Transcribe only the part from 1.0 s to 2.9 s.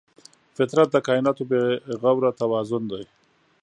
کایناتو بېغوره توازن